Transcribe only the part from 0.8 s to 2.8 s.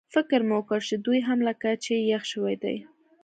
چې دوی هم لکه چې یخ شوي دي.